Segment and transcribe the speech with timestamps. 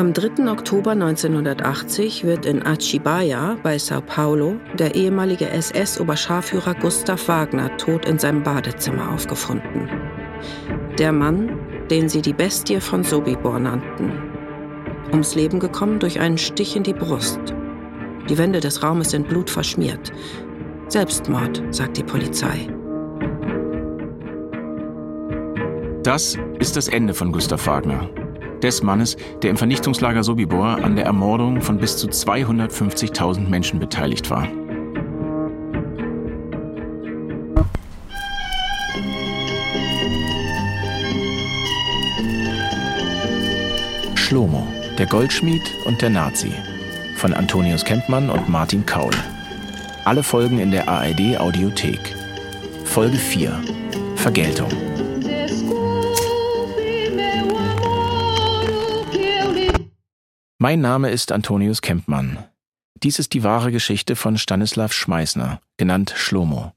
[0.00, 0.50] Am 3.
[0.50, 8.18] Oktober 1980 wird in Achibaya bei Sao Paulo der ehemalige SS-Oberscharführer Gustav Wagner tot in
[8.18, 9.90] seinem Badezimmer aufgefunden.
[10.98, 11.50] Der Mann,
[11.90, 14.10] den sie die Bestie von Sobibor nannten.
[15.12, 17.54] Ums Leben gekommen durch einen Stich in die Brust.
[18.30, 20.12] Die Wände des Raumes sind blutverschmiert.
[20.88, 22.68] Selbstmord, sagt die Polizei.
[26.02, 28.08] Das ist das Ende von Gustav Wagner.
[28.62, 34.30] Des Mannes, der im Vernichtungslager Sobibor an der Ermordung von bis zu 250.000 Menschen beteiligt
[34.30, 34.46] war.
[44.14, 44.66] Schlomo,
[44.98, 46.52] der Goldschmied und der Nazi
[47.20, 49.12] von Antonius Kempmann und Martin Kaul.
[50.04, 52.00] Alle Folgen in der ARD Audiothek.
[52.84, 53.52] Folge 4.
[54.16, 54.70] Vergeltung.
[60.62, 62.36] Mein Name ist Antonius Kempmann.
[63.02, 66.72] Dies ist die wahre Geschichte von Stanislav Schmeißner, genannt Schlomo,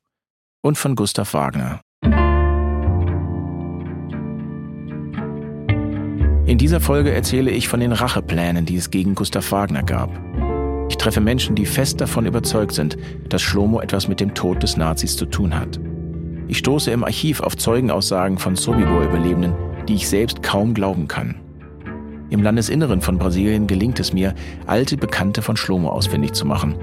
[0.62, 1.82] und von Gustav Wagner.
[6.46, 10.18] In dieser Folge erzähle ich von den Racheplänen, die es gegen Gustav Wagner gab.
[10.88, 12.96] Ich treffe Menschen, die fest davon überzeugt sind,
[13.28, 15.78] dass Schlomo etwas mit dem Tod des Nazis zu tun hat.
[16.48, 19.54] Ich stoße im Archiv auf Zeugenaussagen von Sobibor-Überlebenden,
[19.90, 21.43] die ich selbst kaum glauben kann.
[22.34, 24.34] Im Landesinneren von Brasilien gelingt es mir,
[24.66, 26.74] alte Bekannte von Schlomo ausfindig zu machen.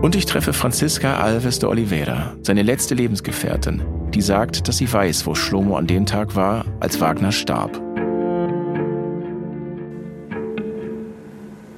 [0.00, 3.82] Und ich treffe Francisca Alves de Oliveira, seine letzte Lebensgefährtin,
[4.14, 7.78] die sagt, dass sie weiß, wo Schlomo an dem Tag war, als Wagner starb.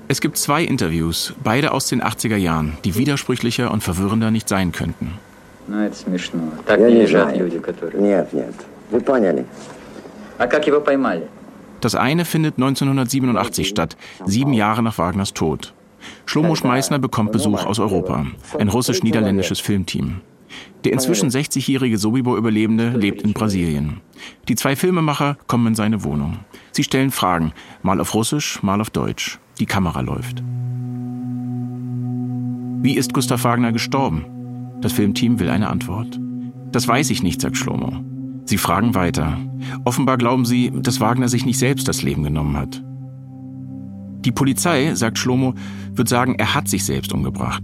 [0.06, 4.70] Es gibt zwei Interviews, beide aus den 80er Jahren, die widersprüchlicher und verwirrender nicht sein
[4.70, 5.14] könnten.
[11.80, 13.96] Das eine findet 1987 statt,
[14.26, 15.74] sieben Jahre nach Wagners Tod.
[16.26, 18.26] Schlomo Schmeißner bekommt Besuch aus Europa,
[18.58, 20.20] ein russisch-niederländisches Filmteam.
[20.84, 24.00] Der inzwischen 60-jährige Sobibor-Überlebende lebt in Brasilien.
[24.48, 26.38] Die zwei Filmemacher kommen in seine Wohnung.
[26.72, 27.52] Sie stellen Fragen,
[27.82, 29.38] mal auf Russisch, mal auf Deutsch.
[29.58, 30.42] Die Kamera läuft.
[32.82, 34.24] Wie ist Gustav Wagner gestorben?
[34.80, 36.18] Das Filmteam will eine Antwort.
[36.72, 38.02] Das weiß ich nicht, sagt Schlomo.
[38.46, 39.36] Sie fragen weiter.
[39.84, 42.82] Offenbar glauben sie, dass Wagner sich nicht selbst das Leben genommen hat.
[44.24, 45.54] Die Polizei, sagt Schlomo,
[45.92, 47.62] wird sagen, er hat sich selbst umgebracht.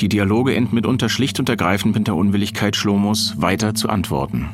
[0.00, 4.50] Die Dialoge enden mitunter schlicht und ergreifend mit der Unwilligkeit Schlomos, weiter zu antworten.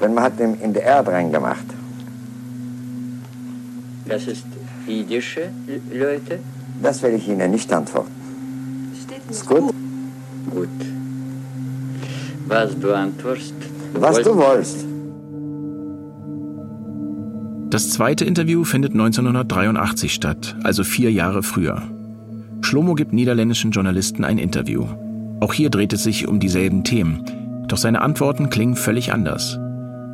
[0.00, 1.66] Wenn man hat ihn in die Erde reingemacht.
[4.06, 4.46] Das ist
[4.86, 5.50] jüdische
[5.92, 6.38] Leute?
[6.82, 8.10] Das will ich Ihnen nicht antworten.
[9.02, 9.30] Steht nicht.
[9.30, 9.72] Ist gut?
[10.50, 10.68] Gut.
[12.46, 13.54] Was du antwortest?
[13.94, 14.86] Was du wolltest.
[17.70, 21.82] Das zweite Interview findet 1983 statt, also vier Jahre früher.
[22.60, 24.86] Schlomo gibt niederländischen Journalisten ein Interview.
[25.40, 27.24] Auch hier dreht es sich um dieselben Themen,
[27.66, 29.58] doch seine Antworten klingen völlig anders.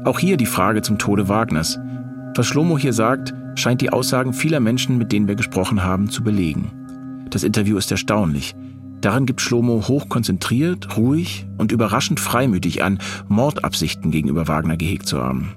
[0.04, 1.78] Auch hier die Frage zum Tode Wagners.
[2.34, 6.22] Was Schlomo hier sagt, scheint die Aussagen vieler Menschen, mit denen wir gesprochen haben, zu
[6.24, 6.70] belegen.
[7.30, 8.54] Das Interview ist erstaunlich.
[9.00, 15.56] Darin gibt Schlomo hochkonzentriert, ruhig und überraschend freimütig an, Mordabsichten gegenüber Wagner gehegt zu haben.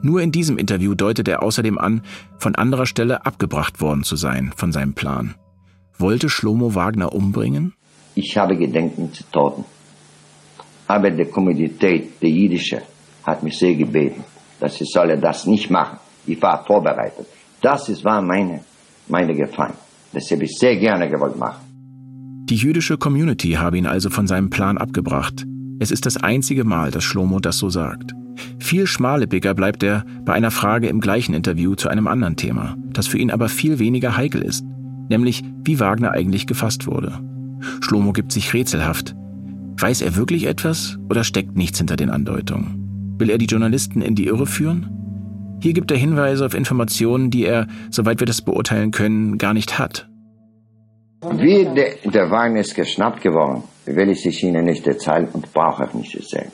[0.00, 2.02] Nur in diesem Interview deutet er außerdem an,
[2.38, 5.34] von anderer Stelle abgebracht worden zu sein von seinem Plan.
[5.98, 7.74] Wollte Schlomo Wagner umbringen?
[8.14, 9.64] Ich habe Gedenken zu Toten.
[10.86, 12.82] Aber die Kommunität, die jüdische,
[13.24, 14.24] hat mich sehr gebeten,
[14.60, 15.98] dass ich solle das nicht machen.
[16.26, 17.26] Ich war vorbereitet.
[17.60, 18.60] Das ist, war meine,
[19.08, 19.74] meine Gefahr.
[20.12, 21.67] Das habe ich sehr gerne gewollt machen.
[22.48, 25.44] Die jüdische Community habe ihn also von seinem Plan abgebracht.
[25.80, 28.14] Es ist das einzige Mal, dass Schlomo das so sagt.
[28.58, 33.06] Viel schmallipiger bleibt er bei einer Frage im gleichen Interview zu einem anderen Thema, das
[33.06, 34.64] für ihn aber viel weniger heikel ist,
[35.10, 37.20] nämlich wie Wagner eigentlich gefasst wurde.
[37.80, 39.14] Schlomo gibt sich rätselhaft.
[39.76, 43.14] Weiß er wirklich etwas oder steckt nichts hinter den Andeutungen?
[43.18, 44.88] Will er die Journalisten in die Irre führen?
[45.60, 49.78] Hier gibt er Hinweise auf Informationen, die er, soweit wir das beurteilen können, gar nicht
[49.78, 50.07] hat.
[51.20, 55.84] Wie der, der Wein ist geschnappt geworden, will ich es Ihnen nicht erzählen und brauche
[55.84, 56.50] auch nicht erzählen.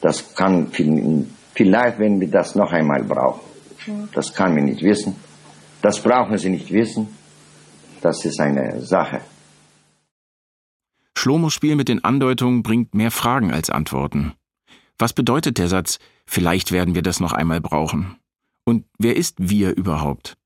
[0.00, 3.40] Das kann vielleicht, wenn wir das noch einmal brauchen.
[4.12, 5.16] Das kann man nicht wissen.
[5.82, 7.08] Das brauchen Sie nicht wissen.
[8.00, 9.20] Das ist eine Sache.
[11.16, 14.32] Schlomos Spiel mit den Andeutungen bringt mehr Fragen als Antworten.
[14.98, 18.16] Was bedeutet der Satz, vielleicht werden wir das noch einmal brauchen?
[18.64, 20.36] Und wer ist wir überhaupt?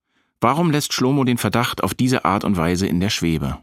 [0.41, 3.59] Warum lässt Schlomo den Verdacht auf diese Art und Weise in der Schwebe?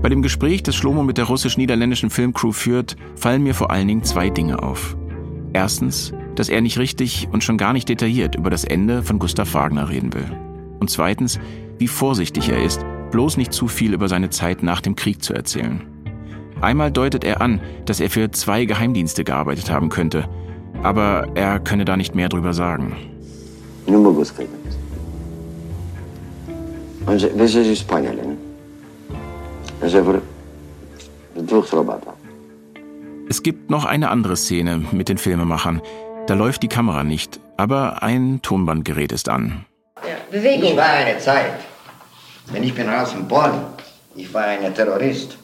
[0.00, 4.04] Bei dem Gespräch, das Schlomo mit der russisch-niederländischen Filmcrew führt, fallen mir vor allen Dingen
[4.04, 4.96] zwei Dinge auf.
[5.52, 9.52] Erstens, dass er nicht richtig und schon gar nicht detailliert über das Ende von Gustav
[9.52, 10.30] Wagner reden will.
[10.80, 11.38] Und zweitens,
[11.78, 15.34] wie vorsichtig er ist, bloß nicht zu viel über seine Zeit nach dem Krieg zu
[15.34, 15.82] erzählen.
[16.62, 20.26] Einmal deutet er an, dass er für zwei Geheimdienste gearbeitet haben könnte,
[20.82, 22.96] aber er könne da nicht mehr drüber sagen.
[33.28, 35.80] Es gibt noch eine andere Szene mit den Filmemachern.
[36.26, 39.64] Da läuft die Kamera nicht, aber ein Tonbandgerät ist an.
[40.30, 40.70] Bewegung.
[40.70, 41.52] Ich war eine Zeit,
[42.50, 43.52] wenn ich bin raus in Bonn,
[44.16, 45.36] ich war ein Terrorist.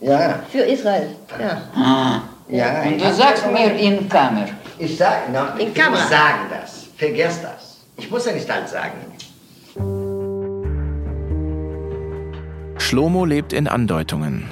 [0.00, 0.40] Ja.
[0.50, 1.62] Für Israel, ja.
[1.74, 2.22] Ah.
[2.48, 4.46] Ja, Und du sagst mir in Kammer.
[4.78, 6.86] Ich sag, noch, In ich nicht sagen das.
[6.96, 7.78] Vergesst das.
[7.96, 8.92] Ich muss ja nicht alles sagen.
[12.78, 14.44] Schlomo lebt in Andeutungen.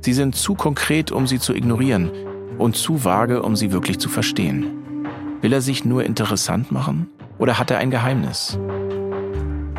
[0.00, 2.10] Sie sind zu konkret, um sie zu ignorieren
[2.58, 5.06] und zu vage, um sie wirklich zu verstehen.
[5.40, 7.08] Will er sich nur interessant machen
[7.38, 8.58] oder hat er ein Geheimnis?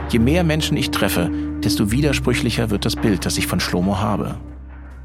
[0.09, 1.29] Je mehr Menschen ich treffe,
[1.63, 4.37] desto widersprüchlicher wird das Bild, das ich von Schlomo habe.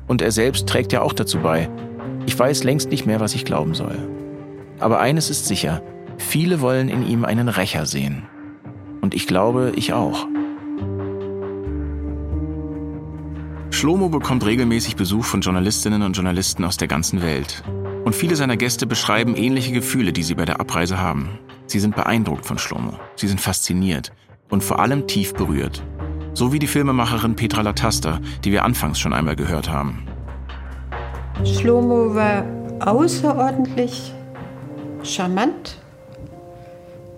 [0.07, 1.69] Und er selbst trägt ja auch dazu bei.
[2.27, 3.99] Ich weiß längst nicht mehr, was ich glauben soll.
[4.79, 5.83] Aber eines ist sicher,
[6.19, 8.25] viele wollen in ihm einen Rächer sehen.
[9.01, 10.27] Und ich glaube, ich auch.
[13.71, 17.65] Schlomo bekommt regelmäßig Besuch von Journalistinnen und Journalisten aus der ganzen Welt.
[18.05, 21.39] Und viele seiner Gäste beschreiben ähnliche Gefühle, die sie bei der Abreise haben.
[21.67, 22.99] Sie sind beeindruckt von Schlomo.
[23.17, 24.13] Sie sind fasziniert
[24.51, 25.83] und vor allem tief berührt.
[26.35, 30.07] So wie die Filmemacherin Petra Latasta, die wir anfangs schon einmal gehört haben.
[31.45, 32.45] Schlomo war
[32.81, 34.13] außerordentlich
[35.03, 35.77] charmant,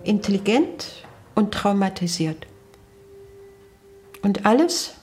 [0.03, 2.47] intelligent und traumatisiert.
[4.23, 4.95] Und alles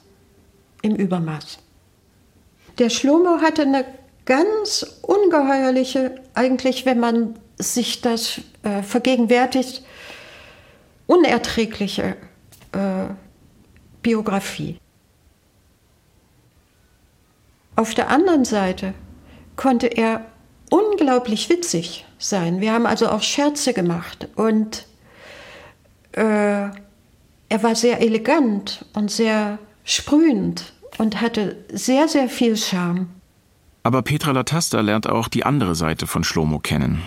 [0.82, 1.58] im Übermaß.
[2.78, 3.84] Der Schlomo hatte eine
[4.24, 9.84] ganz ungeheuerliche, eigentlich, wenn man sich das äh, vergegenwärtigt,
[11.06, 12.16] unerträgliche
[12.72, 13.06] äh,
[14.02, 14.81] Biografie.
[17.76, 18.94] Auf der anderen Seite
[19.56, 20.26] konnte er
[20.70, 22.60] unglaublich witzig sein.
[22.60, 24.86] Wir haben also auch Scherze gemacht und
[26.12, 26.68] äh,
[27.48, 33.08] er war sehr elegant und sehr sprühend und hatte sehr, sehr viel Charme.
[33.82, 37.02] Aber Petra Latasta lernt auch die andere Seite von Schlomo kennen.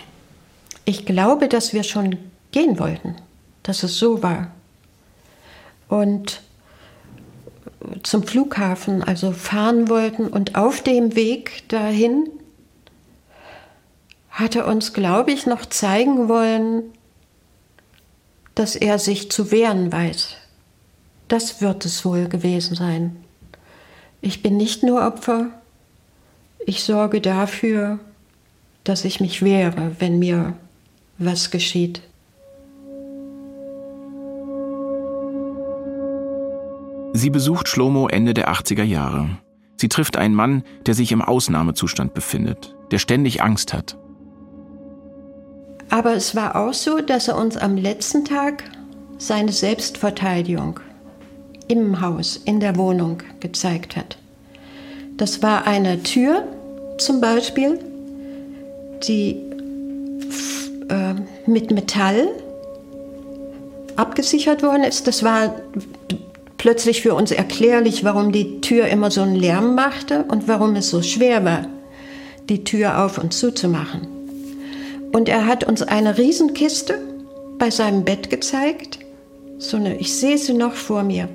[0.84, 2.18] Ich glaube, dass wir schon
[2.52, 3.16] gehen wollten,
[3.64, 4.52] dass es so war.
[5.88, 6.42] Und
[8.04, 12.30] zum Flughafen, also fahren wollten und auf dem Weg dahin
[14.30, 16.84] hat er uns, glaube ich, noch zeigen wollen,
[18.54, 20.36] dass er sich zu wehren weiß.
[21.28, 23.16] Das wird es wohl gewesen sein.
[24.22, 25.48] Ich bin nicht nur Opfer,
[26.66, 28.00] ich sorge dafür,
[28.84, 30.54] dass ich mich wehre, wenn mir
[31.18, 32.02] was geschieht.
[37.26, 39.40] Sie besucht Schlomo Ende der 80er Jahre.
[39.78, 43.98] Sie trifft einen Mann, der sich im Ausnahmezustand befindet, der ständig Angst hat.
[45.90, 48.64] Aber es war auch so, dass er uns am letzten Tag
[49.18, 50.80] seine Selbstverteidigung
[51.68, 54.20] im Haus, in der Wohnung gezeigt hat.
[55.18, 56.44] Das war eine Tür
[57.00, 57.80] zum Beispiel,
[59.08, 59.32] die
[60.90, 61.16] äh,
[61.48, 62.28] mit Metall
[63.96, 65.08] abgesichert worden ist.
[65.08, 65.56] Das war
[66.66, 70.90] plötzlich für uns erklärlich, warum die Tür immer so einen Lärm machte und warum es
[70.90, 71.68] so schwer war,
[72.50, 74.08] die Tür auf und zuzumachen.
[75.14, 76.98] Und er hat uns eine Riesenkiste
[77.60, 78.98] bei seinem Bett gezeigt.
[79.60, 81.30] So eine, ich sehe sie noch vor mir.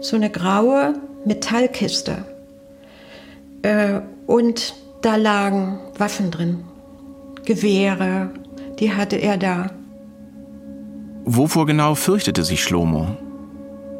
[0.00, 2.24] So eine graue Metallkiste.
[3.62, 6.64] Äh, und da lagen Waffen drin.
[7.44, 8.30] Gewehre,
[8.80, 9.70] die hatte er da.
[11.24, 13.16] Wovor genau fürchtete sich Schlomo?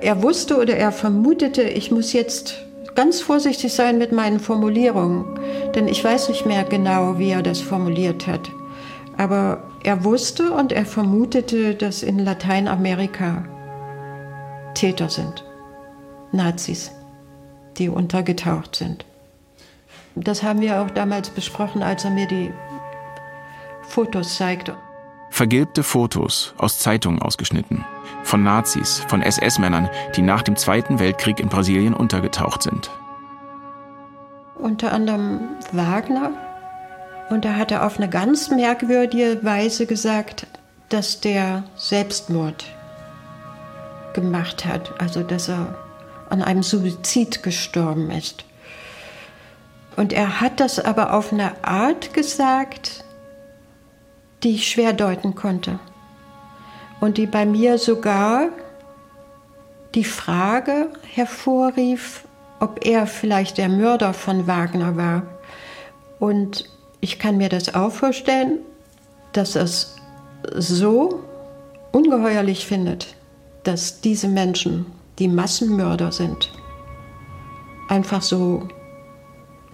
[0.03, 2.65] Er wusste oder er vermutete, ich muss jetzt
[2.97, 5.39] ganz vorsichtig sein mit meinen Formulierungen,
[5.77, 8.51] denn ich weiß nicht mehr genau, wie er das formuliert hat.
[9.17, 13.45] Aber er wusste und er vermutete, dass in Lateinamerika
[14.75, 15.45] Täter sind,
[16.33, 16.91] Nazis,
[17.79, 19.05] die untergetaucht sind.
[20.17, 22.51] Das haben wir auch damals besprochen, als er mir die
[23.83, 24.75] Fotos zeigte.
[25.31, 27.85] Vergilbte Fotos, aus Zeitungen ausgeschnitten,
[28.23, 32.91] von Nazis, von SS-Männern, die nach dem Zweiten Weltkrieg in Brasilien untergetaucht sind.
[34.57, 35.41] Unter anderem
[35.73, 36.31] Wagner.
[37.31, 40.47] Und da hat er auf eine ganz merkwürdige Weise gesagt,
[40.89, 42.65] dass der Selbstmord
[44.13, 45.75] gemacht hat, also dass er
[46.29, 48.45] an einem Suizid gestorben ist.
[49.97, 53.05] Und er hat das aber auf eine Art gesagt,
[54.43, 55.79] die ich schwer deuten konnte.
[57.03, 58.51] Und die bei mir sogar
[59.97, 62.25] die Frage hervorrief,
[62.61, 65.25] ob er vielleicht der Mörder von Wagner war.
[66.21, 68.61] Und ich kann mir das auch vorstellen,
[69.33, 69.97] dass es
[70.55, 71.25] so
[71.91, 73.17] ungeheuerlich findet,
[73.65, 74.87] dass diese Menschen,
[75.19, 76.53] die Massenmörder sind,
[77.89, 78.69] einfach so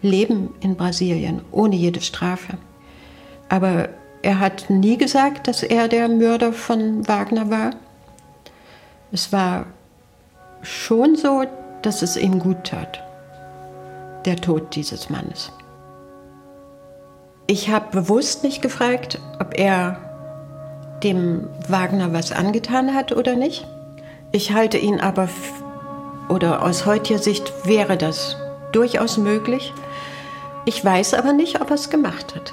[0.00, 2.56] leben in Brasilien ohne jede Strafe.
[3.50, 3.90] Aber
[4.22, 7.70] er hat nie gesagt, dass er der Mörder von Wagner war.
[9.12, 9.66] Es war
[10.62, 11.44] schon so,
[11.82, 13.02] dass es ihm gut tat,
[14.24, 15.52] der Tod dieses Mannes.
[17.46, 19.98] Ich habe bewusst nicht gefragt, ob er
[21.02, 23.66] dem Wagner was angetan hat oder nicht.
[24.32, 25.28] Ich halte ihn aber,
[26.28, 28.36] oder aus heutiger Sicht wäre das
[28.72, 29.72] durchaus möglich.
[30.66, 32.52] Ich weiß aber nicht, ob er es gemacht hat.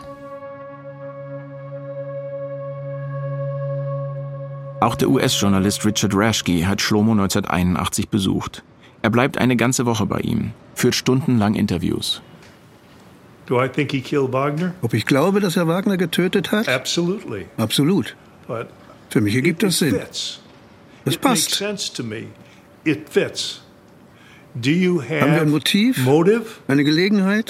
[4.85, 8.61] Auch der US-Journalist Richard Rashke hat Schlomo 1981 besucht.
[9.01, 12.21] Er bleibt eine ganze Woche bei ihm, führt stundenlang Interviews.
[13.47, 14.75] Do I think he killed Wagner?
[14.83, 16.69] Ob ich glaube, dass er Wagner getötet hat?
[16.69, 17.47] Absolutely.
[17.57, 18.15] Absolut.
[18.47, 18.67] But
[19.09, 19.89] Für mich ergibt das Sinn.
[19.99, 20.39] fits.
[21.03, 21.55] Das It makes passt.
[21.55, 22.27] sense to me.
[22.83, 23.61] It fits.
[24.53, 25.97] Do you have Haben wir ein Motiv?
[26.05, 27.49] motive Eine Gelegenheit?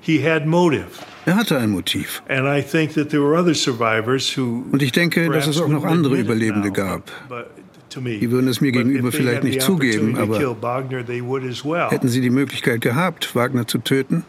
[0.00, 0.86] He had motive.
[1.26, 2.22] Er hatte ein Motiv.
[2.28, 5.68] And I think that there were other survivors who Und ich denke, dass es auch
[5.68, 7.10] noch andere Überlebende gab.
[7.28, 7.46] but
[7.90, 8.18] to me.
[8.18, 11.04] Die würden es mir gegenüber if they vielleicht had the nicht zugeben, aber kill Wagner,
[11.04, 11.90] they would as well.
[11.90, 14.24] hätten sie die Möglichkeit gehabt, Wagner zu töten,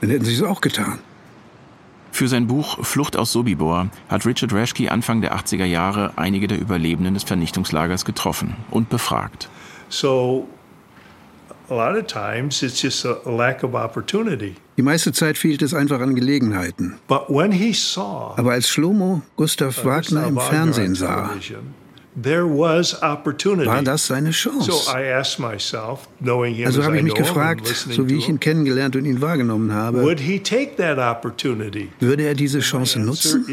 [0.00, 0.98] dann hätten sie es auch getan.
[2.10, 6.60] Für sein Buch Flucht aus Sobibor hat Richard Rashke Anfang der 80er Jahre einige der
[6.60, 9.48] Überlebenden des Vernichtungslagers getroffen und befragt.
[9.88, 10.48] So
[14.76, 16.96] Die meiste Zeit fehlt es einfach an Gelegenheiten.
[17.08, 21.74] But when he saw Aber als Schlomo Gustav Wagner im Fernsehen sah, television,
[22.20, 23.66] there was opportunity.
[23.66, 24.90] war das seine so Chance.
[24.90, 28.94] I asked myself, knowing him Also habe ich mich gefragt, so wie ich ihn kennengelernt
[28.96, 31.88] und ihn wahrgenommen habe, would he take that opportunity?
[32.00, 33.46] würde er diese Chance nutzen?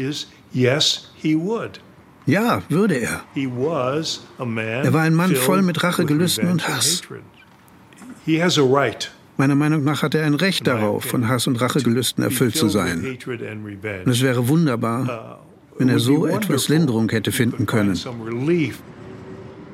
[2.24, 3.22] Ja, würde er.
[3.34, 7.02] Er war ein Mann voll mit Rachegelüsten und Hass.
[9.36, 13.04] Meiner Meinung nach hat er ein Recht darauf, von Hass und Rachegelüsten erfüllt zu sein.
[13.04, 15.40] Und es wäre wunderbar,
[15.78, 17.98] wenn er so etwas Linderung hätte finden können.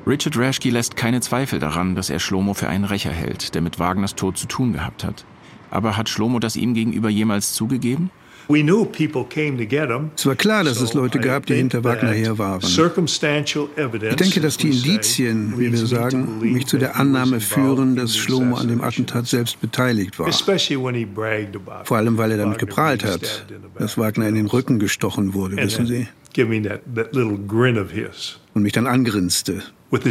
[0.07, 3.77] Richard Rashke lässt keine Zweifel daran, dass er Schlomo für einen Rächer hält, der mit
[3.77, 5.25] Wagners Tod zu tun gehabt hat.
[5.69, 8.09] Aber hat Schlomo das ihm gegenüber jemals zugegeben?
[8.51, 10.09] We knew people came to get him.
[10.15, 12.61] Es war klar, dass es Leute I gab, die hinter Wagner that her waren.
[12.63, 18.17] Ich denke, dass as die Indizien, wie wir sagen, mich zu der Annahme führen, dass
[18.17, 18.81] Schlomo an dem.
[18.81, 20.27] Attentat selbst beteiligt war.
[20.27, 23.45] Especially when he bragged about Vor allem, weil er damit geprahlt hat,
[23.77, 27.91] dass Wagner in den Rücken gestochen wurde, wissen Sie, Giving that, that little grin of
[27.91, 30.03] his und mich dann angrinste mit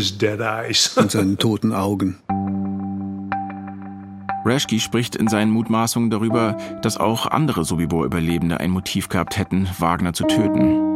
[1.10, 2.18] seinen toten Augen.
[4.48, 10.14] Rashke spricht in seinen Mutmaßungen darüber, dass auch andere Sobibor-Überlebende ein Motiv gehabt hätten, Wagner
[10.14, 10.88] zu töten.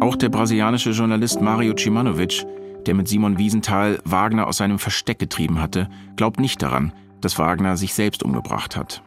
[0.00, 2.44] Auch der brasilianische Journalist Mario Cimanovic,
[2.86, 7.76] der mit Simon Wiesenthal Wagner aus seinem Versteck getrieben hatte, glaubt nicht daran, dass Wagner
[7.76, 9.02] sich selbst umgebracht hat.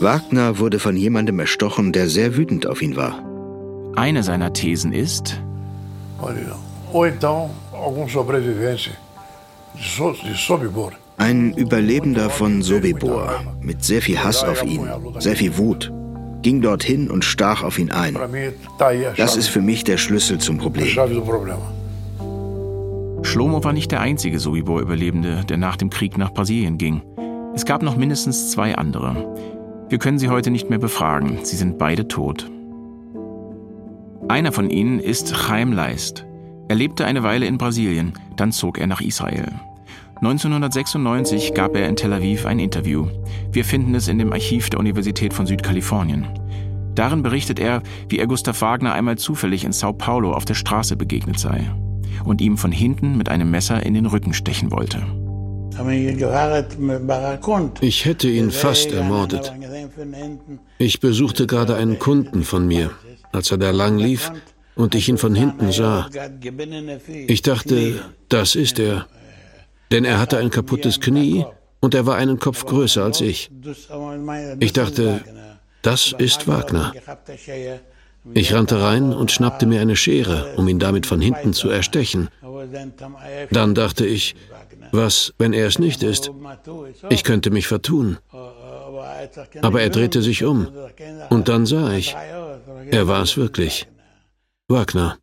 [0.00, 3.18] Wagner wurde von jemandem erstochen, der sehr wütend auf ihn war.
[3.96, 5.40] Eine seiner Thesen ist,
[6.94, 8.92] Ou então algum sobrevivente
[9.74, 10.92] de, so, de Sobibor.
[11.16, 15.92] Ein Überlebender von Sobibor mit sehr viel Hass auf ihn, sehr viel Wut,
[16.42, 18.16] ging dorthin und stach auf ihn ein.
[19.16, 20.86] Das ist für mich der Schlüssel zum Problem.
[23.22, 27.02] Schlomo war nicht der einzige Sobibor-Überlebende, der nach dem Krieg nach Brasilien ging.
[27.56, 29.34] Es gab noch mindestens zwei andere.
[29.88, 32.48] Wir können sie heute nicht mehr befragen, sie sind beide tot.
[34.28, 36.24] Einer von ihnen ist Chaim Leist.
[36.74, 39.46] Er lebte eine Weile in Brasilien, dann zog er nach Israel.
[40.16, 43.06] 1996 gab er in Tel Aviv ein Interview.
[43.52, 46.26] Wir finden es in dem Archiv der Universität von Südkalifornien.
[46.96, 50.96] Darin berichtet er, wie er Gustav Wagner einmal zufällig in Sao Paulo auf der Straße
[50.96, 51.70] begegnet sei
[52.24, 55.00] und ihm von hinten mit einem Messer in den Rücken stechen wollte.
[57.82, 59.52] Ich hätte ihn fast ermordet.
[60.78, 62.90] Ich besuchte gerade einen Kunden von mir,
[63.30, 64.32] als er da lang lief
[64.76, 66.08] und ich ihn von hinten sah.
[67.26, 69.06] Ich dachte, das ist er.
[69.90, 71.44] Denn er hatte ein kaputtes Knie
[71.80, 73.50] und er war einen Kopf größer als ich.
[74.60, 75.20] Ich dachte,
[75.82, 76.92] das ist Wagner.
[78.32, 82.28] Ich rannte rein und schnappte mir eine Schere, um ihn damit von hinten zu erstechen.
[83.50, 84.34] Dann dachte ich,
[84.92, 86.30] was, wenn er es nicht ist?
[87.10, 88.16] Ich könnte mich vertun.
[89.60, 90.68] Aber er drehte sich um.
[91.28, 92.16] Und dann sah ich,
[92.90, 93.86] er war es wirklich.
[94.66, 95.18] Wagner.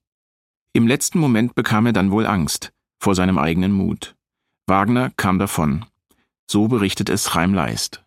[0.71, 4.13] Im letzten Moment bekam er dann wohl Angst vor seinem eigenen Mut.
[4.67, 5.85] Wagner kam davon.
[6.47, 8.03] So berichtet es Chaim Leist.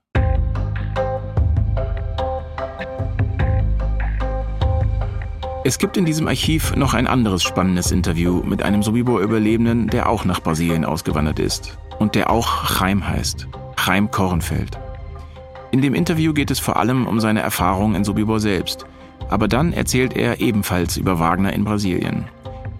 [5.64, 10.24] Es gibt in diesem Archiv noch ein anderes spannendes Interview mit einem Sobibor-Überlebenden, der auch
[10.24, 13.48] nach Brasilien ausgewandert ist und der auch Chaim heißt.
[13.74, 14.78] Chaim Kornfeld.
[15.72, 18.86] In dem Interview geht es vor allem um seine Erfahrungen in Sobibor selbst,
[19.30, 22.24] aber dann erzählt er ebenfalls über Wagner in Brasilien.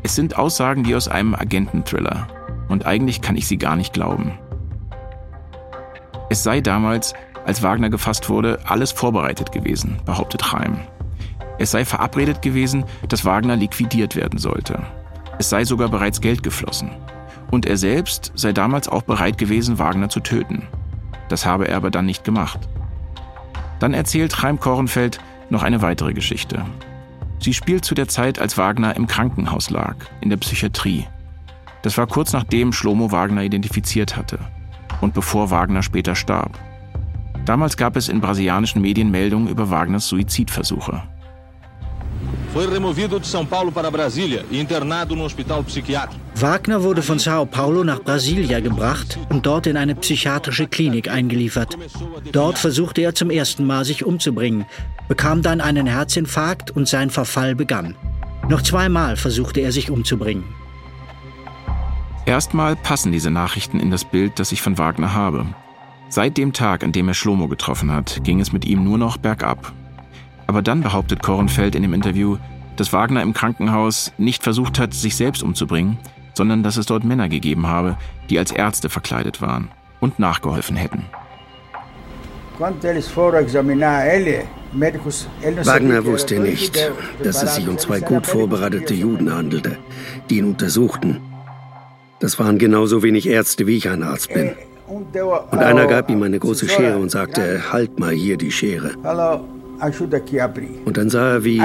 [0.02, 2.28] Es sind Aussagen wie aus einem Agententhriller
[2.68, 4.38] und eigentlich kann ich sie gar nicht glauben.
[6.30, 10.78] Es sei damals, als Wagner gefasst wurde, alles vorbereitet gewesen, behauptet Chaim.
[11.58, 14.80] Es sei verabredet gewesen, dass Wagner liquidiert werden sollte.
[15.38, 16.90] Es sei sogar bereits Geld geflossen.
[17.50, 20.66] Und er selbst sei damals auch bereit gewesen, Wagner zu töten.
[21.28, 22.60] Das habe er aber dann nicht gemacht.
[23.78, 25.20] Dann erzählt Chaim Korenfeld
[25.54, 26.64] noch eine weitere Geschichte.
[27.38, 31.06] Sie spielt zu der Zeit, als Wagner im Krankenhaus lag, in der Psychiatrie.
[31.82, 34.38] Das war kurz nachdem Schlomo Wagner identifiziert hatte
[35.00, 36.58] und bevor Wagner später starb.
[37.44, 41.02] Damals gab es in brasilianischen Medien Meldungen über Wagners Suizidversuche.
[42.52, 46.22] Foi removido de São Paulo para Brasília e internado no hospital psiquiátrico.
[46.36, 51.76] Wagner wurde von Sao Paulo nach Brasilia gebracht und dort in eine psychiatrische Klinik eingeliefert.
[52.32, 54.66] Dort versuchte er zum ersten Mal, sich umzubringen,
[55.08, 57.94] bekam dann einen Herzinfarkt und sein Verfall begann.
[58.48, 60.44] Noch zweimal versuchte er, sich umzubringen.
[62.26, 65.46] Erstmal passen diese Nachrichten in das Bild, das ich von Wagner habe.
[66.08, 69.16] Seit dem Tag, an dem er Schlomo getroffen hat, ging es mit ihm nur noch
[69.18, 69.72] bergab.
[70.46, 72.38] Aber dann behauptet Korenfeld in dem Interview,
[72.76, 75.98] dass Wagner im Krankenhaus nicht versucht hat, sich selbst umzubringen,
[76.34, 77.96] sondern dass es dort Männer gegeben habe,
[78.30, 79.68] die als Ärzte verkleidet waren
[80.00, 81.04] und nachgeholfen hätten.
[85.64, 89.76] Wagner wusste nicht, dass es sich um zwei gut vorbereitete Juden handelte,
[90.30, 91.20] die ihn untersuchten.
[92.20, 94.52] Das waren genauso wenig Ärzte, wie ich ein Arzt bin.
[94.86, 95.16] Und
[95.58, 98.92] einer gab ihm eine große Schere und sagte, halt mal hier die Schere.
[100.84, 101.58] Und dann sah er, wie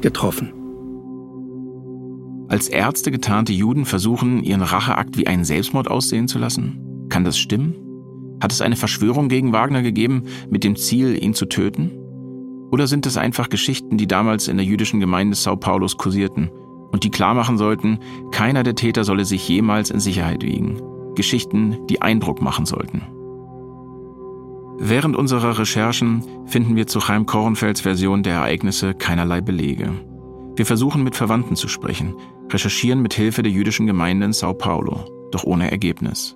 [0.00, 0.52] getroffen.
[2.48, 7.06] Als Ärzte getarnte Juden versuchen, ihren Racheakt wie einen Selbstmord aussehen zu lassen?
[7.08, 7.74] Kann das stimmen?
[8.42, 11.92] Hat es eine Verschwörung gegen Wagner gegeben, mit dem Ziel, ihn zu töten?
[12.72, 16.50] Oder sind es einfach Geschichten, die damals in der jüdischen Gemeinde Sao Paulos kursierten
[16.92, 17.98] und die klarmachen sollten,
[18.32, 20.80] keiner der Täter solle sich jemals in Sicherheit wiegen?
[21.14, 23.02] Geschichten, die Eindruck machen sollten.
[24.82, 29.92] Während unserer Recherchen finden wir zu Chaim Korenfelds Version der Ereignisse keinerlei Belege.
[30.56, 32.14] Wir versuchen mit Verwandten zu sprechen,
[32.50, 36.34] recherchieren mit Hilfe der jüdischen Gemeinde in Sao Paulo, doch ohne Ergebnis.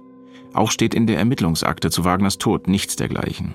[0.52, 3.54] Auch steht in der Ermittlungsakte zu Wagners Tod nichts dergleichen.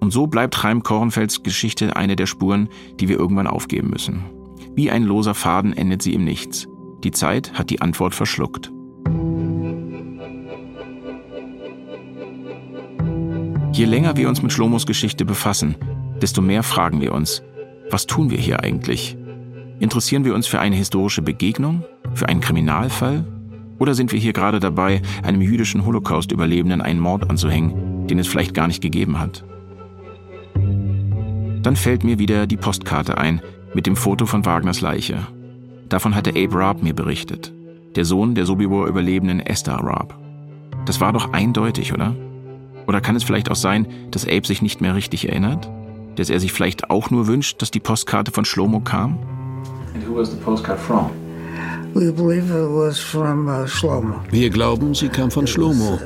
[0.00, 4.24] Und so bleibt Chaim Korenfelds Geschichte eine der Spuren, die wir irgendwann aufgeben müssen.
[4.74, 6.66] Wie ein loser Faden endet sie im Nichts.
[7.04, 8.72] Die Zeit hat die Antwort verschluckt.
[13.74, 15.74] Je länger wir uns mit Schlomos Geschichte befassen,
[16.22, 17.42] desto mehr fragen wir uns,
[17.90, 19.16] was tun wir hier eigentlich?
[19.80, 21.82] Interessieren wir uns für eine historische Begegnung,
[22.14, 23.24] für einen Kriminalfall?
[23.80, 28.54] Oder sind wir hier gerade dabei, einem jüdischen Holocaust-Überlebenden einen Mord anzuhängen, den es vielleicht
[28.54, 29.44] gar nicht gegeben hat?
[30.54, 33.42] Dann fällt mir wieder die Postkarte ein
[33.74, 35.26] mit dem Foto von Wagners Leiche.
[35.88, 37.52] Davon hatte Abe Raab mir berichtet,
[37.96, 40.16] der Sohn der Sobibor-Überlebenden Esther Raab.
[40.86, 42.14] Das war doch eindeutig, oder?
[42.86, 45.70] Oder kann es vielleicht auch sein, dass Abe sich nicht mehr richtig erinnert?
[46.16, 49.18] Dass er sich vielleicht auch nur wünscht, dass die Postkarte von Shlomo kam?
[49.94, 51.10] And who was the postcard from?
[51.94, 52.12] Uh,
[54.30, 56.00] Wir glauben, sie kam von Shlomo.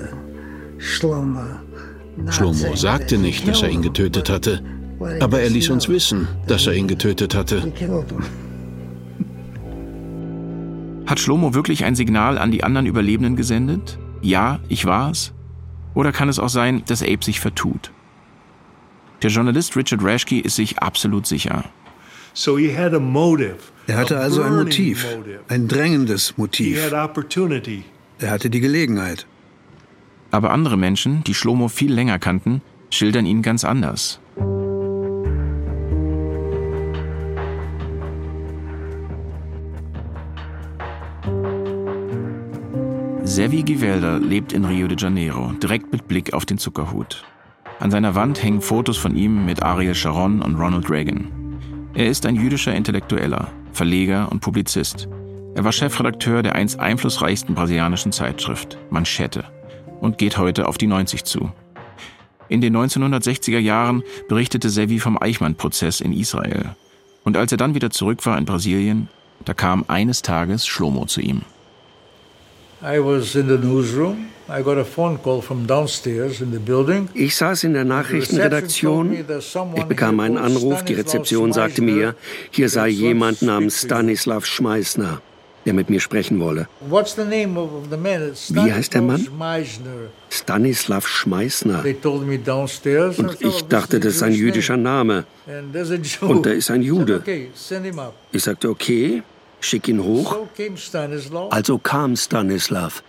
[0.79, 4.62] Shlomo sagte nicht, dass er ihn getötet hatte,
[5.21, 7.73] aber er ließ uns wissen, dass er ihn getötet hatte.
[11.07, 13.99] Hat Shlomo wirklich ein Signal an die anderen Überlebenden gesendet?
[14.21, 15.33] Ja, ich war's?
[15.98, 17.90] Oder kann es auch sein, dass Abe sich vertut?
[19.22, 21.64] Der Journalist Richard Rashke ist sich absolut sicher.
[23.88, 25.04] Er hatte also ein Motiv,
[25.48, 26.78] ein drängendes Motiv.
[28.20, 29.26] Er hatte die Gelegenheit.
[30.30, 34.20] Aber andere Menschen, die Schlomo viel länger kannten, schildern ihn ganz anders.
[43.38, 47.22] Sevi Givelda lebt in Rio de Janeiro, direkt mit Blick auf den Zuckerhut.
[47.79, 51.29] An seiner Wand hängen Fotos von ihm mit Ariel Sharon und Ronald Reagan.
[51.94, 55.09] Er ist ein jüdischer Intellektueller, Verleger und Publizist.
[55.55, 59.44] Er war Chefredakteur der einst einflussreichsten brasilianischen Zeitschrift, Manchete,
[60.01, 61.53] und geht heute auf die 90 zu.
[62.48, 66.74] In den 1960er Jahren berichtete Sevi vom Eichmann-Prozess in Israel.
[67.22, 69.09] Und als er dann wieder zurück war in Brasilien,
[69.44, 71.42] da kam eines Tages Schlomo zu ihm.
[77.14, 79.12] Ich saß in der Nachrichtenredaktion.
[79.12, 80.85] Ich bekam einen Anruf.
[80.85, 82.14] Die Rezeption sagte mir,
[82.51, 85.21] hier sei jemand namens Stanislav Schmeißner
[85.69, 86.67] der mit mir sprechen wolle.
[86.81, 89.29] Wie heißt der Mann?
[90.31, 91.85] Stanislav Schmeißner.
[93.19, 95.25] Und ich dachte, das ist ein jüdischer Name.
[96.23, 97.23] Und da ist ein Jude.
[98.33, 99.23] Ich sagte, okay,
[99.61, 100.37] schick ihn hoch.
[101.51, 103.03] Also kam Stanislav.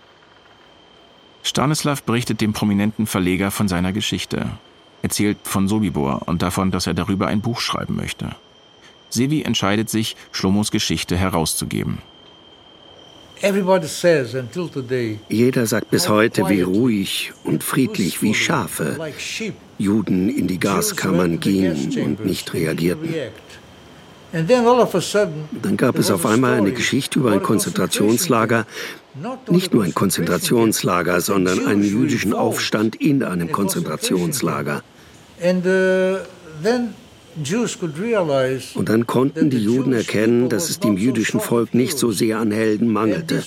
[1.42, 4.50] Stanislav berichtet dem prominenten Verleger von seiner Geschichte,
[5.02, 8.30] erzählt von Sobibor und davon, dass er darüber ein Buch schreiben möchte.
[9.08, 11.98] Sevi entscheidet sich, Schlomos Geschichte herauszugeben.
[15.28, 18.98] Jeder sagt bis heute, wie ruhig und friedlich wie Schafe
[19.78, 23.14] Juden in die Gaskammern gingen und nicht reagierten.
[24.32, 28.66] Dann gab es auf einmal eine Geschichte über ein Konzentrationslager,
[29.48, 34.82] nicht nur ein Konzentrationslager, sondern einen jüdischen Aufstand in einem Konzentrationslager.
[38.74, 42.50] Und dann konnten die Juden erkennen, dass es dem jüdischen Volk nicht so sehr an
[42.50, 43.42] Helden mangelte.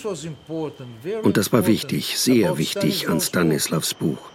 [1.24, 4.33] Und das war wichtig, sehr wichtig an Stanislavs Buch.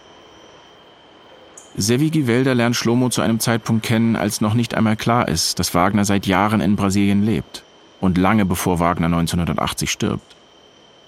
[1.81, 5.73] Sevigi Wälder lernt Schlomo zu einem Zeitpunkt kennen, als noch nicht einmal klar ist, dass
[5.73, 7.63] Wagner seit Jahren in Brasilien lebt
[8.01, 10.35] und lange bevor Wagner 1980 stirbt.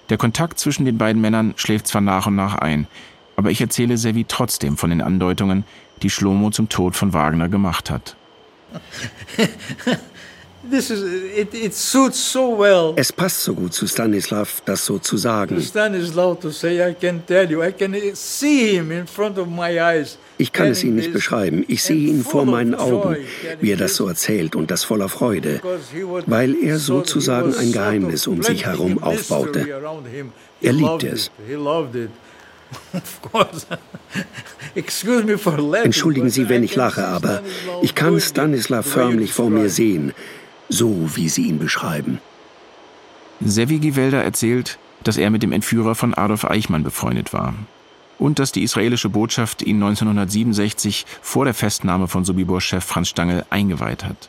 [0.08, 2.86] Der Kontakt zwischen den beiden Männern schläft zwar nach und nach ein,
[3.36, 5.64] aber ich erzähle Sevi trotzdem von den Andeutungen,
[6.02, 8.16] die Schlomo zum Tod von Wagner gemacht hat.
[12.96, 15.56] Es passt so gut zu Stanislav, das so zu sagen.
[20.38, 21.64] Ich kann es Ihnen nicht beschreiben.
[21.66, 23.16] Ich sehe ihn vor meinen Augen,
[23.60, 25.60] wie er das so erzählt und das voller Freude,
[26.26, 29.66] weil er sozusagen ein Geheimnis um sich herum aufbaute.
[30.60, 31.30] Er liebte es.
[35.84, 37.42] Entschuldigen Sie, wenn ich lache, aber
[37.82, 40.12] ich kann Stanislav förmlich vor mir sehen,
[40.68, 42.20] so wie Sie ihn beschreiben.
[43.40, 47.54] Sevi Givelda erzählt, dass er mit dem Entführer von Adolf Eichmann befreundet war
[48.18, 54.04] und dass die israelische Botschaft ihn 1967 vor der Festnahme von Sobibor-Chef Franz Stangl eingeweiht
[54.04, 54.28] hat.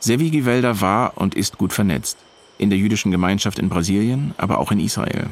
[0.00, 2.18] Sevi Givelda war und ist gut vernetzt,
[2.58, 5.28] in der jüdischen Gemeinschaft in Brasilien, aber auch in Israel.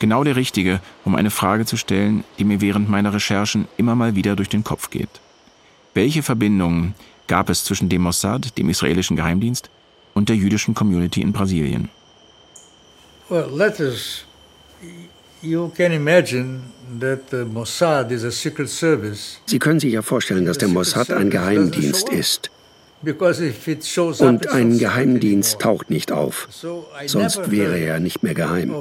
[0.00, 4.14] Genau der Richtige, um eine Frage zu stellen, die mir während meiner Recherchen immer mal
[4.14, 5.08] wieder durch den Kopf geht.
[5.94, 6.94] Welche Verbindungen
[7.28, 9.70] gab es zwischen dem Mossad, dem israelischen Geheimdienst,
[10.14, 11.90] und der jüdischen Community in Brasilien?
[13.28, 14.24] Well, let us
[15.40, 16.62] You can imagine
[16.98, 18.44] that is.
[19.46, 22.50] Sie können sich ja vorstellen, dass der Mossad ein Geheimdienst ist.
[24.18, 26.48] Und ein Geheimdienst taucht nicht auf.
[27.06, 28.74] Sonst wäre er nicht mehr geheim.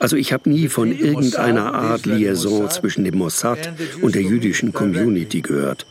[0.00, 5.42] Also ich habe nie von irgendeiner Art Liaison zwischen dem Mossad und der jüdischen Community
[5.42, 5.86] gehört.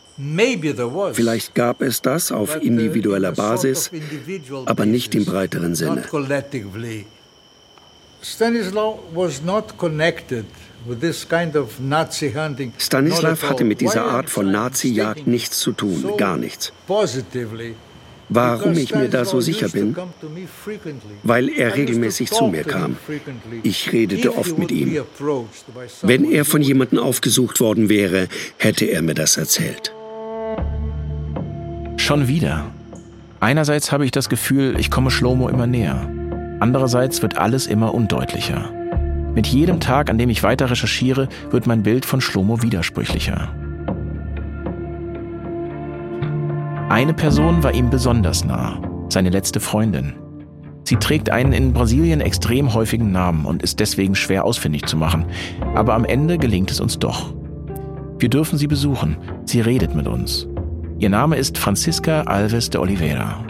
[1.12, 3.90] Vielleicht gab es das auf uh, individueller Basis,
[4.66, 6.04] aber nicht im breiteren Sinne.
[12.78, 16.72] Stanislav hatte mit dieser Art von Nazi-Jagd nichts zu tun, gar nichts.
[18.32, 19.96] Warum ich mir da so sicher bin?
[21.24, 22.96] Weil er regelmäßig zu mir kam.
[23.64, 25.02] Ich redete oft mit ihm.
[26.02, 29.92] Wenn er von jemandem aufgesucht worden wäre, hätte er mir das erzählt.
[32.00, 32.64] Schon wieder.
[33.40, 36.08] Einerseits habe ich das Gefühl, ich komme Schlomo immer näher.
[36.58, 38.70] Andererseits wird alles immer undeutlicher.
[39.34, 43.54] Mit jedem Tag, an dem ich weiter recherchiere, wird mein Bild von Schlomo widersprüchlicher.
[46.88, 50.14] Eine Person war ihm besonders nah, seine letzte Freundin.
[50.84, 55.26] Sie trägt einen in Brasilien extrem häufigen Namen und ist deswegen schwer ausfindig zu machen.
[55.74, 57.34] Aber am Ende gelingt es uns doch.
[58.18, 59.18] Wir dürfen sie besuchen.
[59.44, 60.48] Sie redet mit uns.
[61.00, 63.42] Ihr Name ist Francisca Alves de Oliveira.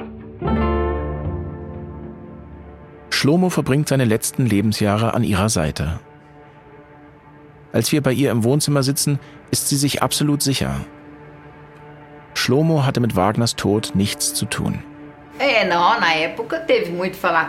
[3.11, 5.99] Schlomo verbringt seine letzten Lebensjahre an ihrer Seite.
[7.73, 9.19] Als wir bei ihr im Wohnzimmer sitzen,
[9.51, 10.77] ist sie sich absolut sicher.
[12.35, 14.85] Schlomo hatte mit Wagners Tod nichts zu tun.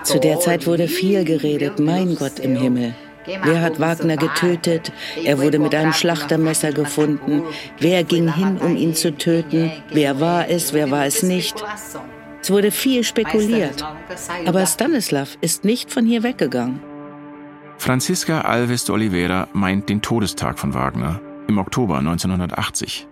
[0.04, 2.96] Zu der Zeit wurde viel geredet, mein Gott im Himmel.
[3.26, 4.92] Wer hat Wagner getötet?
[5.24, 7.44] Er wurde mit einem Schlachtermesser gefunden.
[7.80, 9.72] Wer ging hin, um ihn zu töten?
[9.92, 10.74] Wer war es?
[10.74, 11.64] Wer war es nicht?
[12.42, 13.86] Es wurde viel spekuliert.
[14.46, 16.80] Aber Stanislav ist nicht von hier weggegangen.
[17.78, 23.08] Franziska Alves de Oliveira meint den Todestag von Wagner im Oktober 1980.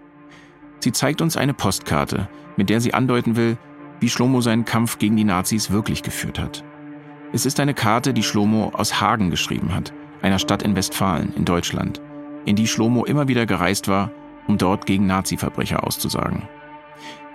[0.79, 3.57] Sie zeigt uns eine Postkarte, mit der sie andeuten will,
[3.99, 6.63] wie Schlomo seinen Kampf gegen die Nazis wirklich geführt hat.
[7.33, 11.45] Es ist eine Karte, die Schlomo aus Hagen geschrieben hat, einer Stadt in Westfalen in
[11.45, 12.01] Deutschland,
[12.45, 14.11] in die Schlomo immer wieder gereist war,
[14.47, 16.47] um dort gegen Nazi-Verbrecher auszusagen.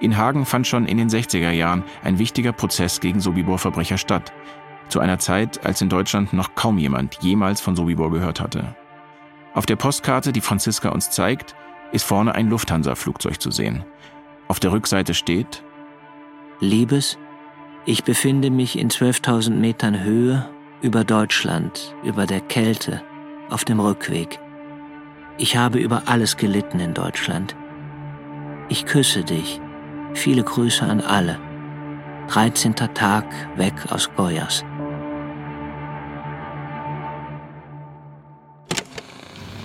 [0.00, 4.32] In Hagen fand schon in den 60er Jahren ein wichtiger Prozess gegen Sobibor-Verbrecher statt,
[4.88, 8.74] zu einer Zeit, als in Deutschland noch kaum jemand jemals von Sobibor gehört hatte.
[9.54, 11.54] Auf der Postkarte, die Franziska uns zeigt,
[11.92, 13.84] ist vorne ein Lufthansa-Flugzeug zu sehen.
[14.48, 15.62] Auf der Rückseite steht
[16.60, 17.18] Liebes,
[17.86, 20.48] ich befinde mich in 12.000 Metern Höhe
[20.84, 23.00] über Deutschland, über der Kälte,
[23.48, 24.38] auf dem Rückweg.
[25.38, 27.56] Ich habe über alles gelitten in Deutschland.
[28.68, 29.62] Ich küsse dich.
[30.12, 31.38] Viele Grüße an alle.
[32.28, 32.76] 13.
[32.76, 33.24] Tag
[33.56, 34.62] weg aus Goyas.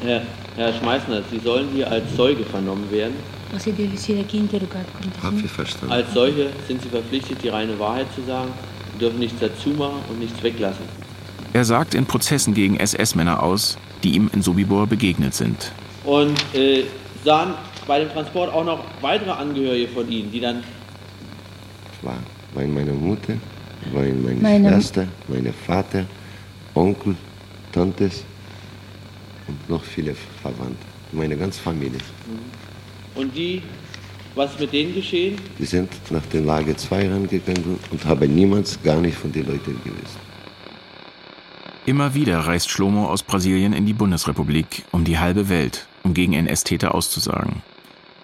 [0.01, 0.21] Herr,
[0.55, 3.15] Herr Schmeißner, Sie sollen hier als Zeuge vernommen werden.
[5.21, 5.91] Hab ich verstanden.
[5.91, 8.53] Als solche sind Sie verpflichtet, die reine Wahrheit zu sagen,
[9.01, 11.08] dürfen nichts dazu machen und nichts weglassen.
[11.53, 15.71] Er sagt in Prozessen gegen SS-Männer aus, die ihm in Sobibor begegnet sind.
[16.05, 16.83] Und äh,
[17.25, 17.53] sahen
[17.87, 20.63] bei dem Transport auch noch weitere Angehörige von Ihnen, die dann.
[22.01, 22.17] War,
[22.53, 23.33] war meine Mutter,
[23.93, 26.05] war meine, Meine- Schwester, mein Vater,
[26.75, 27.15] Onkel,
[27.71, 28.23] Tantes
[29.47, 30.85] und noch viele Verwandte.
[31.11, 31.97] Meine ganze Familie.
[33.15, 33.63] Und die,
[34.35, 35.35] was ist mit denen geschehen?
[35.57, 39.75] Die sind nach dem Lager 2 rangegangen und haben niemals gar nicht von den Leuten
[39.83, 40.17] gewusst.
[41.89, 46.33] Immer wieder reist Schlomo aus Brasilien in die Bundesrepublik, um die halbe Welt, um gegen
[46.33, 47.63] NS-Täter auszusagen.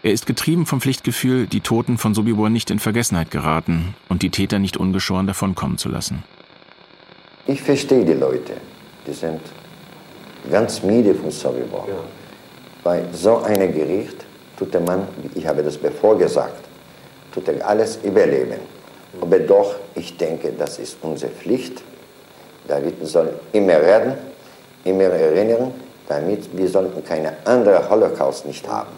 [0.04, 4.30] Er ist getrieben vom Pflichtgefühl, die Toten von Sobibor nicht in Vergessenheit geraten und die
[4.30, 6.24] Täter nicht ungeschoren davonkommen zu lassen.
[7.48, 8.54] Ich verstehe die Leute.
[9.08, 9.42] Die sind
[10.52, 11.88] ganz müde von Sobibor.
[12.84, 14.28] Bei so einem Gericht
[14.60, 16.64] tut der Mann, ich habe das bevor gesagt,
[17.34, 18.60] tut er alles überleben.
[19.20, 21.82] Aber doch, ich denke, das ist unsere Pflicht.
[22.68, 24.14] David soll immer reden,
[24.84, 25.74] immer erinnern,
[26.08, 28.92] damit wir sollten keine andere Holocaust nicht haben.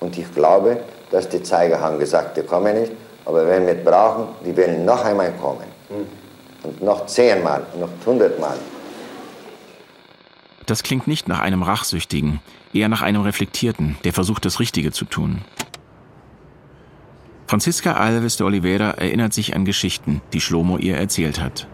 [0.00, 0.78] Und ich glaube,
[1.10, 2.92] dass die Zeiger haben gesagt, die kommen nicht,
[3.24, 5.64] aber wenn wir es brauchen, die werden noch einmal kommen.
[6.62, 8.56] Und noch zehnmal, noch hundertmal.
[10.66, 12.40] Das klingt nicht nach einem Rachsüchtigen,
[12.72, 15.44] eher nach einem Reflektierten, der versucht, das Richtige zu tun.
[17.46, 21.66] Franziska Alves de Oliveira erinnert sich an Geschichten, die Schlomo ihr erzählt hat.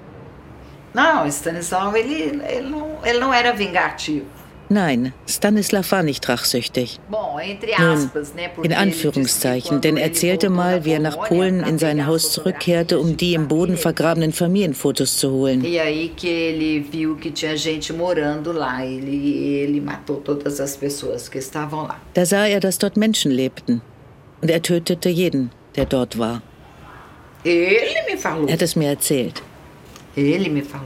[0.98, 4.26] Não, Stanislau, ele, ele, não, ele não era vingativo.
[4.68, 6.98] Nein, Stanislav war nicht rachsüchtig.
[7.08, 8.10] Nun,
[8.62, 13.16] in Anführungszeichen, denn er erzählte mal, wie er nach Polen in sein Haus zurückkehrte, um
[13.16, 15.64] die im Boden vergrabenen Familienfotos zu holen.
[15.64, 16.10] E.
[22.14, 23.80] Da sah er, dass dort Menschen lebten.
[24.42, 26.42] Und er tötete jeden, der dort war.
[27.44, 29.42] Er hat es mir erzählt.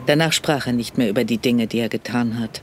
[0.07, 2.63] Danach sprach er nicht mehr über die Dinge, die er getan hat.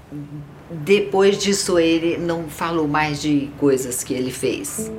[0.87, 4.91] Depois disso, ele não falou mais de coisas que ele fez.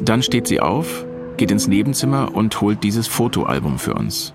[0.00, 1.04] Dann steht sie auf,
[1.36, 4.32] geht ins Nebenzimmer und holt dieses Fotoalbum für uns.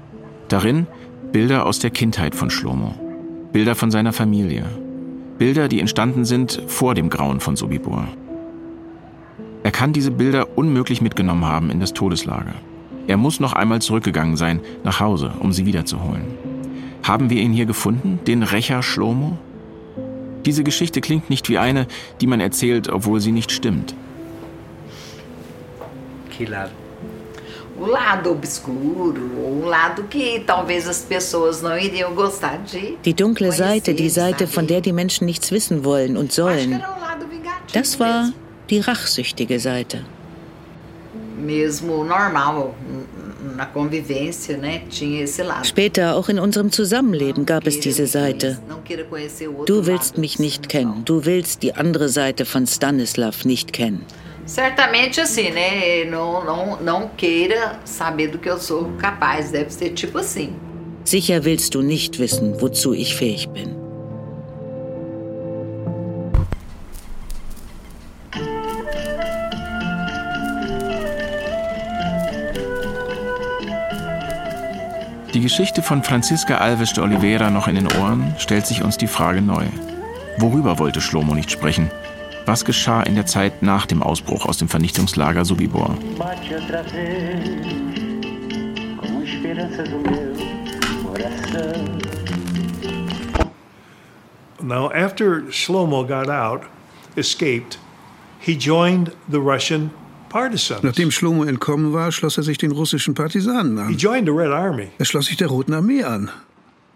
[0.47, 0.85] Darin
[1.31, 2.93] Bilder aus der Kindheit von Schlomo.
[3.51, 4.65] Bilder von seiner Familie.
[5.37, 8.07] Bilder, die entstanden sind vor dem Grauen von Sobibor.
[9.63, 12.53] Er kann diese Bilder unmöglich mitgenommen haben in das Todeslager.
[13.07, 16.25] Er muss noch einmal zurückgegangen sein, nach Hause, um sie wiederzuholen.
[17.03, 19.37] Haben wir ihn hier gefunden, den Rächer Schlomo?
[20.45, 21.87] Diese Geschichte klingt nicht wie eine,
[22.21, 23.93] die man erzählt, obwohl sie nicht stimmt.
[26.35, 26.71] Que lado?
[27.79, 32.97] O lado obscuro, lado que talvez as pessoas não iriam gostar de.
[33.03, 36.81] Die dunkle Seite, die Seite, von der die Menschen nichts wissen wollen und sollen,
[37.73, 38.31] das war
[38.69, 40.05] die rachsüchtige Seite.
[41.37, 42.75] Mesmo normal,
[43.55, 44.83] na convivência, né?
[44.89, 45.65] Tinha esse lado.
[45.65, 48.57] Später, auch in unserem Zusammenleben, gab es diese Seite.
[49.65, 51.03] Du willst mich nicht kennen.
[51.05, 54.05] Du willst die andere Seite von Stanislav nicht kennen.
[54.45, 56.05] Certamente assim, né?
[56.05, 59.51] Não, não, não queira saber do que eu sou capaz.
[59.51, 60.53] Deve ser tipo assim.
[61.03, 63.84] Sicher willst du nicht wissen, wozu ich fähig bin.
[75.45, 79.43] Geschichte von Franziska Alves de Oliveira noch in den Ohren stellt sich uns die Frage
[79.43, 79.65] neu.
[80.39, 81.91] Worüber wollte Schlomo nicht sprechen?
[82.47, 85.99] Was geschah in der Zeit nach dem Ausbruch aus dem Vernichtungslager Sobibor?
[94.63, 96.63] Now, after Shlomo got out,
[97.15, 97.77] escaped,
[98.39, 99.91] he joined the Russian.
[100.81, 103.89] Nachdem Shlomo entkommen war, schloss er sich den russischen Partisanen an.
[103.89, 104.87] He joined the Red Army.
[104.97, 106.29] Er schloss sich der Roten Armee an.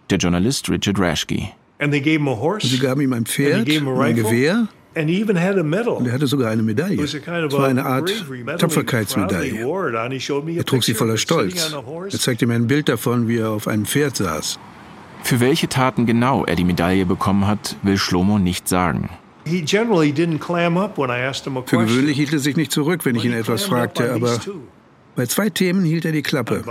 [0.09, 1.49] Der Journalist Richard Rashke.
[1.79, 2.65] And they gave him a horse.
[2.65, 4.67] Und sie gaben ihm ein Pferd, him a ein Gewehr.
[4.95, 5.93] And he even had a medal.
[5.93, 7.01] Und er hatte sogar eine Medaille.
[7.01, 7.13] Es
[7.53, 8.11] war eine Art
[8.57, 9.61] Tapferkeitsmedaille.
[10.57, 11.73] Er trug sie voller Stolz.
[12.11, 14.59] Er zeigte mir ein Bild davon, wie er auf einem Pferd saß.
[15.21, 19.09] Für welche Taten genau er die Medaille bekommen hat, will Schlomo nicht sagen.
[21.65, 24.39] Für gewöhnlich hielt er sich nicht zurück, wenn ich ihn etwas fragte, aber
[25.15, 26.63] bei zwei Themen hielt er die Klappe.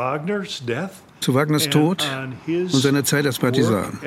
[1.20, 2.06] Zu Wagners Tod
[2.46, 3.98] und seiner Zeit als Partisan.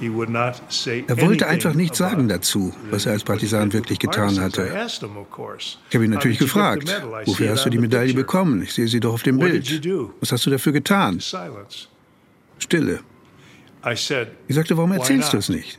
[0.00, 4.70] Er wollte einfach nichts sagen dazu, was er als Partisan wirklich getan hatte.
[5.90, 8.62] Ich habe ihn natürlich gefragt, wofür hast du die Medaille bekommen?
[8.62, 9.86] Ich sehe sie doch auf dem Bild.
[10.20, 11.20] Was hast du dafür getan?
[12.58, 13.00] Stille.
[14.48, 15.78] Ich sagte, warum erzählst du es nicht?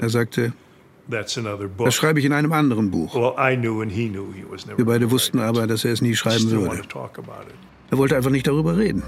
[0.00, 0.52] Er sagte,
[1.08, 3.14] das schreibe ich in einem anderen Buch.
[3.14, 6.82] Wir beide wussten aber, dass er es nie schreiben würde.
[7.90, 9.02] Er wollte einfach nicht darüber reden.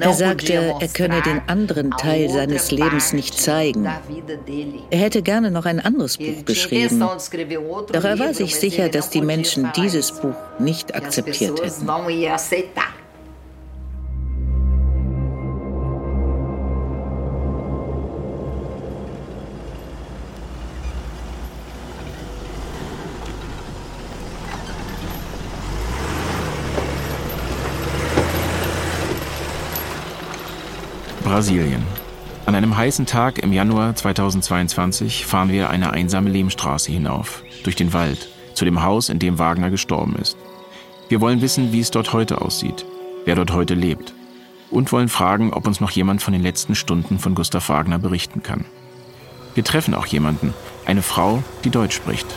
[0.00, 3.86] Er sagte, er könne den anderen Teil seines Lebens nicht zeigen.
[4.90, 7.00] Er hätte gerne noch ein anderes Buch geschrieben.
[7.00, 11.86] Doch er war sich sicher, dass die Menschen dieses Buch nicht akzeptiert hätten.
[31.36, 31.82] Brasilien.
[32.46, 37.92] An einem heißen Tag im Januar 2022 fahren wir eine einsame Lehmstraße hinauf, durch den
[37.92, 40.38] Wald, zu dem Haus, in dem Wagner gestorben ist.
[41.10, 42.86] Wir wollen wissen, wie es dort heute aussieht,
[43.26, 44.14] wer dort heute lebt.
[44.70, 48.42] Und wollen fragen, ob uns noch jemand von den letzten Stunden von Gustav Wagner berichten
[48.42, 48.64] kann.
[49.54, 50.54] Wir treffen auch jemanden,
[50.86, 52.28] eine Frau, die Deutsch spricht.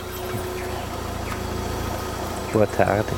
[2.52, 3.08] Boa tarde.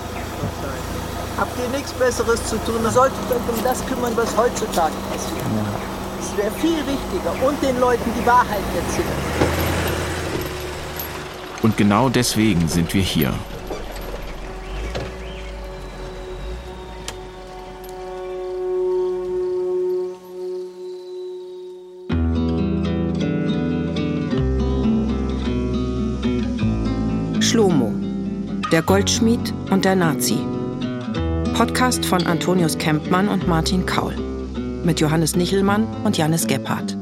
[1.38, 2.81] Habt ihr nichts Besseres zu tun?
[2.90, 5.45] Solltet euch um das kümmern, was heutzutage passiert.
[6.21, 9.53] Es wäre viel wichtiger und den Leuten die Wahrheit erzählen.
[11.62, 13.33] Und genau deswegen sind wir hier.
[27.40, 27.92] Schlomo,
[28.73, 30.52] der Goldschmied und der Nazi.
[31.55, 34.15] Podcast von Antonius Kempmann und Martin Kaul.
[34.85, 36.97] Mit Johannes Nichelmann und Janis Gebhardt.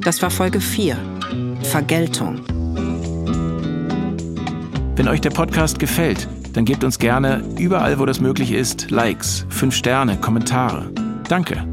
[0.00, 0.96] Das war Folge 4.
[1.62, 2.40] Vergeltung.
[4.96, 9.46] Wenn euch der Podcast gefällt, dann gebt uns gerne überall, wo das möglich ist, Likes,
[9.48, 10.90] 5 Sterne, Kommentare.
[11.28, 11.64] Danke.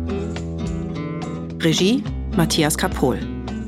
[1.60, 2.04] Regie
[2.38, 3.20] Matthias Kapohl.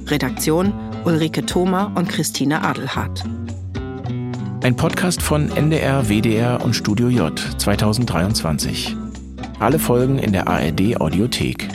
[0.05, 0.73] Redaktion
[1.05, 3.23] Ulrike Thoma und Christine Adelhardt.
[4.67, 8.97] Ein Podcast von NDR, WDR und Studio J 2023.
[9.59, 11.69] Alle Folgen in der ARD Audiothek.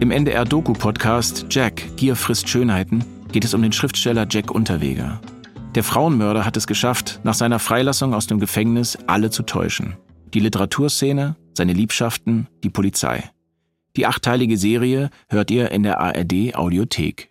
[0.00, 5.20] Im NDR Doku Podcast Jack, Gier frisst Schönheiten geht es um den Schriftsteller Jack Unterweger.
[5.76, 9.94] Der Frauenmörder hat es geschafft, nach seiner Freilassung aus dem Gefängnis alle zu täuschen.
[10.34, 13.22] Die Literaturszene, seine Liebschaften, die Polizei.
[13.94, 17.30] Die achteilige Serie hört ihr in der ARD Audiothek.